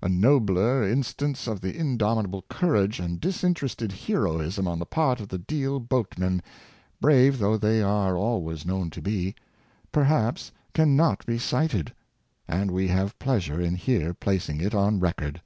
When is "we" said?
12.70-12.86